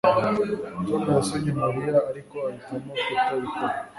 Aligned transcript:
Tom 0.85 1.03
yasomye 1.17 1.51
Mariya 1.61 1.95
ariko 2.09 2.35
ahitamo 2.47 2.91
kutabikora 3.01 3.73